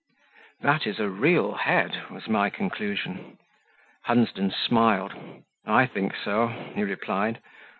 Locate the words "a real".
0.99-1.53